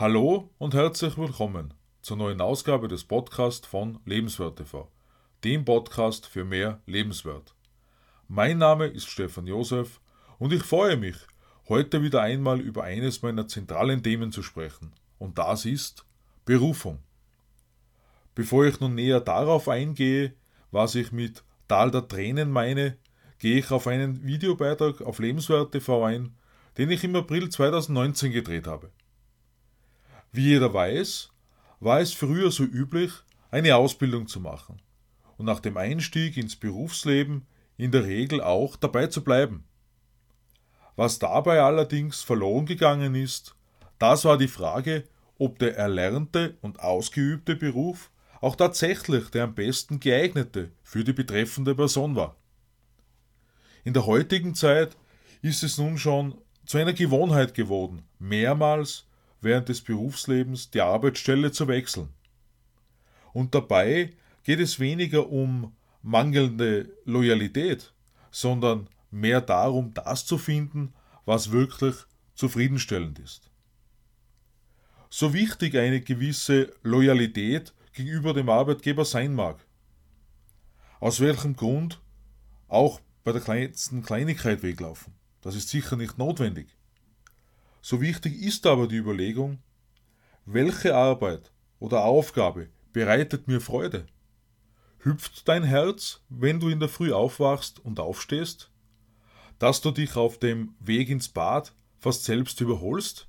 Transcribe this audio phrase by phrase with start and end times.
[0.00, 4.90] Hallo und herzlich willkommen zur neuen Ausgabe des Podcasts von Lebenswert TV,
[5.44, 7.54] dem Podcast für mehr Lebenswert.
[8.26, 10.00] Mein Name ist Stefan Josef
[10.38, 11.16] und ich freue mich,
[11.68, 16.06] heute wieder einmal über eines meiner zentralen Themen zu sprechen, und das ist
[16.46, 17.00] Berufung.
[18.34, 20.32] Bevor ich nun näher darauf eingehe,
[20.70, 22.96] was ich mit Tal der Tränen meine,
[23.38, 26.34] gehe ich auf einen Videobeitrag auf Lebenswert TV ein,
[26.78, 28.90] den ich im April 2019 gedreht habe.
[30.32, 31.30] Wie jeder weiß,
[31.80, 33.12] war es früher so üblich,
[33.50, 34.80] eine Ausbildung zu machen
[35.36, 39.64] und nach dem Einstieg ins Berufsleben in der Regel auch dabei zu bleiben.
[40.94, 43.56] Was dabei allerdings verloren gegangen ist,
[43.98, 45.04] das war die Frage,
[45.38, 48.10] ob der erlernte und ausgeübte Beruf
[48.40, 52.36] auch tatsächlich der am besten geeignete für die betreffende Person war.
[53.82, 54.96] In der heutigen Zeit
[55.42, 59.06] ist es nun schon zu einer Gewohnheit geworden, mehrmals
[59.40, 62.08] während des Berufslebens die Arbeitsstelle zu wechseln.
[63.32, 67.92] Und dabei geht es weniger um mangelnde Loyalität,
[68.30, 70.92] sondern mehr darum, das zu finden,
[71.24, 71.94] was wirklich
[72.34, 73.50] zufriedenstellend ist.
[75.10, 79.64] So wichtig eine gewisse Loyalität gegenüber dem Arbeitgeber sein mag.
[81.00, 82.00] Aus welchem Grund
[82.68, 85.14] auch bei der kleinsten Kleinigkeit weglaufen.
[85.40, 86.68] Das ist sicher nicht notwendig.
[87.82, 89.58] So wichtig ist aber die Überlegung,
[90.44, 94.06] welche Arbeit oder Aufgabe bereitet mir Freude?
[94.98, 98.70] Hüpft dein Herz, wenn du in der Früh aufwachst und aufstehst?
[99.58, 103.28] Dass du dich auf dem Weg ins Bad fast selbst überholst?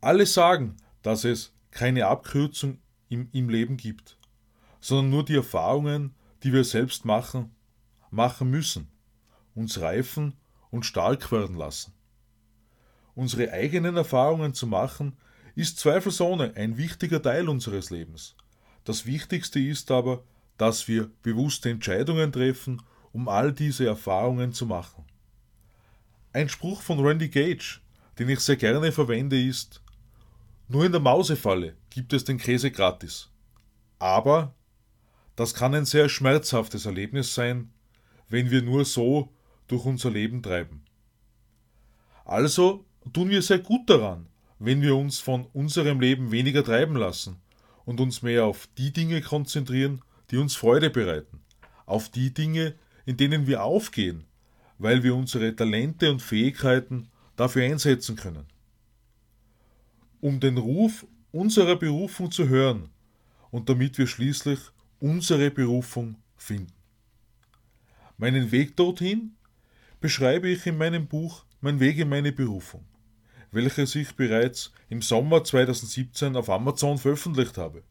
[0.00, 4.18] Alle sagen, dass es keine Abkürzung im, im Leben gibt,
[4.80, 7.56] sondern nur die Erfahrungen, die wir selbst machen,
[8.10, 8.88] machen müssen,
[9.56, 10.34] uns reifen
[10.70, 11.97] und stark werden lassen
[13.18, 15.16] unsere eigenen Erfahrungen zu machen,
[15.56, 18.36] ist zweifelsohne ein wichtiger Teil unseres Lebens.
[18.84, 20.22] Das Wichtigste ist aber,
[20.56, 22.80] dass wir bewusste Entscheidungen treffen,
[23.10, 25.04] um all diese Erfahrungen zu machen.
[26.32, 27.80] Ein Spruch von Randy Gage,
[28.20, 29.82] den ich sehr gerne verwende, ist
[30.68, 33.30] Nur in der Mausefalle gibt es den Käse gratis.
[33.98, 34.54] Aber
[35.34, 37.72] das kann ein sehr schmerzhaftes Erlebnis sein,
[38.28, 39.32] wenn wir nur so
[39.66, 40.84] durch unser Leben treiben.
[42.24, 44.26] Also tun wir sehr gut daran,
[44.58, 47.36] wenn wir uns von unserem Leben weniger treiben lassen
[47.84, 51.40] und uns mehr auf die Dinge konzentrieren, die uns Freude bereiten,
[51.86, 52.74] auf die Dinge,
[53.06, 54.24] in denen wir aufgehen,
[54.78, 58.46] weil wir unsere Talente und Fähigkeiten dafür einsetzen können.
[60.20, 62.90] Um den Ruf unserer Berufung zu hören
[63.50, 64.58] und damit wir schließlich
[64.98, 66.72] unsere Berufung finden.
[68.16, 69.36] Meinen Weg dorthin
[70.00, 72.84] beschreibe ich in meinem Buch Mein Weg in meine Berufung
[73.50, 77.82] welches ich bereits im Sommer 2017 auf Amazon veröffentlicht habe.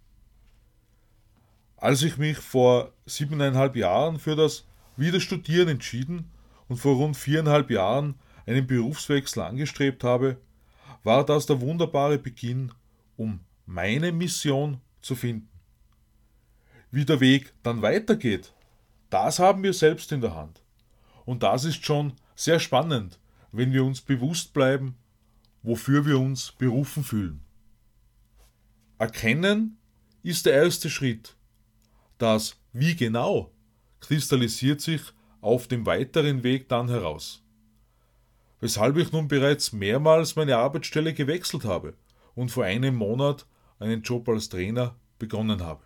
[1.78, 4.66] Als ich mich vor siebeneinhalb Jahren für das
[4.96, 6.32] Wiederstudieren entschieden
[6.68, 8.16] und vor rund viereinhalb Jahren
[8.46, 10.38] einen Berufswechsel angestrebt habe,
[11.04, 12.72] war das der wunderbare Beginn,
[13.16, 15.50] um meine Mission zu finden.
[16.90, 18.54] Wie der Weg dann weitergeht,
[19.10, 20.62] das haben wir selbst in der Hand.
[21.26, 23.20] Und das ist schon sehr spannend,
[23.52, 24.96] wenn wir uns bewusst bleiben,
[25.64, 27.42] wofür wir uns berufen fühlen.
[28.98, 29.78] Erkennen
[30.24, 31.36] ist der erste Schritt.
[32.18, 33.54] Das Wie genau
[34.00, 35.02] kristallisiert sich
[35.42, 37.44] auf dem weiteren Weg dann heraus.
[38.60, 41.96] Weshalb ich nun bereits mehrmals meine Arbeitsstelle gewechselt habe
[42.34, 43.46] und vor einem Monat
[43.80, 45.84] einen Job als Trainer begonnen habe.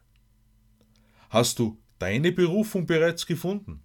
[1.30, 3.84] Hast du deine Berufung bereits gefunden?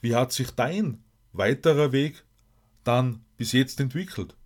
[0.00, 2.24] Wie hat sich dein weiterer Weg
[2.84, 4.36] dann bis jetzt entwickelt?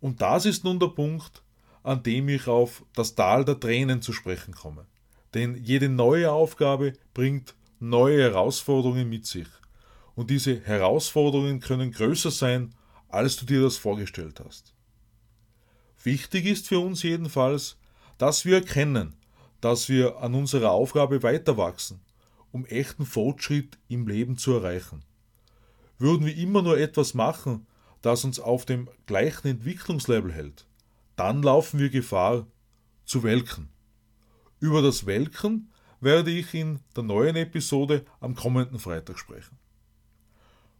[0.00, 1.42] Und das ist nun der Punkt,
[1.82, 4.86] an dem ich auf das Tal der Tränen zu sprechen komme.
[5.34, 9.48] Denn jede neue Aufgabe bringt neue Herausforderungen mit sich.
[10.14, 12.74] Und diese Herausforderungen können größer sein,
[13.08, 14.74] als du dir das vorgestellt hast.
[16.02, 17.76] Wichtig ist für uns jedenfalls,
[18.18, 19.14] dass wir erkennen,
[19.60, 22.00] dass wir an unserer Aufgabe weiter wachsen,
[22.52, 25.02] um echten Fortschritt im Leben zu erreichen.
[25.98, 27.66] Würden wir immer nur etwas machen,
[28.02, 30.66] das uns auf dem gleichen Entwicklungslevel hält,
[31.16, 32.46] dann laufen wir Gefahr
[33.04, 33.68] zu welken.
[34.60, 39.58] Über das Welken werde ich in der neuen Episode am kommenden Freitag sprechen.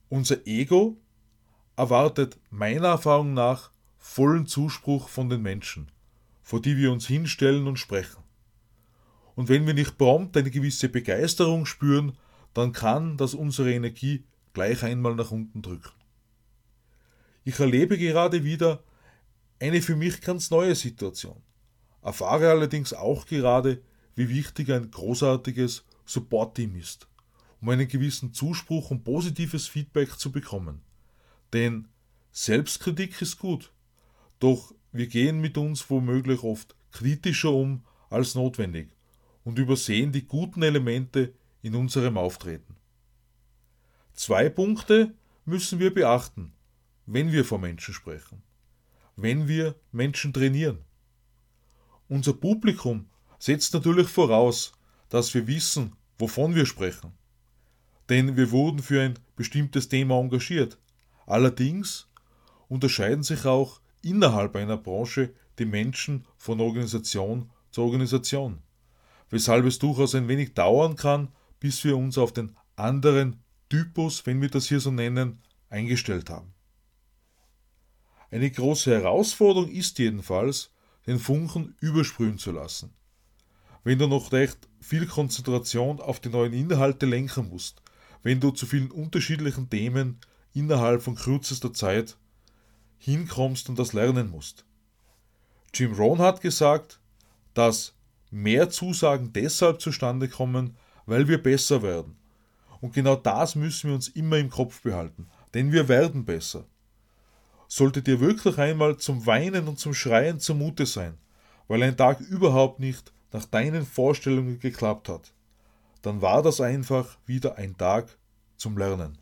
[0.08, 0.96] Unser Ego
[1.76, 5.90] erwartet meiner Erfahrung nach vollen Zuspruch von den Menschen,
[6.42, 8.22] vor die wir uns hinstellen und sprechen.
[9.34, 12.16] Und wenn wir nicht prompt eine gewisse Begeisterung spüren,
[12.54, 15.97] dann kann das unsere Energie gleich einmal nach unten drücken.
[17.48, 18.84] Ich erlebe gerade wieder
[19.58, 21.40] eine für mich ganz neue Situation.
[22.02, 23.80] Erfahre allerdings auch gerade,
[24.14, 27.08] wie wichtig ein großartiges Support-Team ist,
[27.62, 30.82] um einen gewissen Zuspruch und positives Feedback zu bekommen.
[31.54, 31.88] Denn
[32.32, 33.72] Selbstkritik ist gut,
[34.40, 38.90] doch wir gehen mit uns womöglich oft kritischer um als notwendig
[39.44, 42.76] und übersehen die guten Elemente in unserem Auftreten.
[44.12, 45.14] Zwei Punkte
[45.46, 46.52] müssen wir beachten,
[47.10, 48.42] wenn wir vor Menschen sprechen,
[49.16, 50.84] wenn wir Menschen trainieren.
[52.06, 53.08] Unser Publikum
[53.38, 54.72] setzt natürlich voraus,
[55.08, 57.12] dass wir wissen, wovon wir sprechen.
[58.10, 60.78] Denn wir wurden für ein bestimmtes Thema engagiert.
[61.24, 62.08] Allerdings
[62.68, 68.58] unterscheiden sich auch innerhalb einer Branche die Menschen von Organisation zu Organisation,
[69.30, 71.28] weshalb es durchaus ein wenig dauern kann,
[71.58, 75.40] bis wir uns auf den anderen Typus, wenn wir das hier so nennen,
[75.70, 76.52] eingestellt haben.
[78.30, 80.70] Eine große Herausforderung ist jedenfalls,
[81.06, 82.92] den Funken übersprühen zu lassen.
[83.84, 87.80] Wenn du noch recht viel Konzentration auf die neuen Inhalte lenken musst,
[88.22, 90.18] wenn du zu vielen unterschiedlichen Themen
[90.52, 92.18] innerhalb von kürzester Zeit
[92.98, 94.64] hinkommst und das lernen musst.
[95.72, 97.00] Jim Rohn hat gesagt,
[97.54, 97.94] dass
[98.30, 100.76] mehr Zusagen deshalb zustande kommen,
[101.06, 102.16] weil wir besser werden.
[102.80, 106.66] Und genau das müssen wir uns immer im Kopf behalten, denn wir werden besser.
[107.68, 111.18] Sollte dir wirklich einmal zum Weinen und zum Schreien zumute sein,
[111.68, 115.34] weil ein Tag überhaupt nicht nach deinen Vorstellungen geklappt hat,
[116.00, 118.16] dann war das einfach wieder ein Tag
[118.56, 119.18] zum Lernen.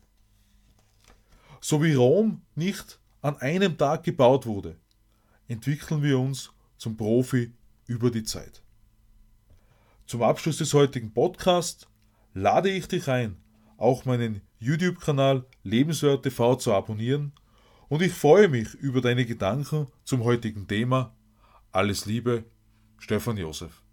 [1.59, 4.77] So wie Rom nicht an einem Tag gebaut wurde,
[5.49, 7.51] entwickeln wir uns zum Profi
[7.85, 8.63] über die Zeit.
[10.05, 11.85] Zum Abschluss des heutigen Podcasts
[12.33, 13.35] lade ich dich ein,
[13.75, 17.33] auch meinen YouTube-Kanal Lebenswert TV zu abonnieren
[17.89, 21.15] und ich freue mich über deine Gedanken zum heutigen Thema.
[21.71, 22.43] Alles Liebe,
[22.99, 23.83] Stefan Josef.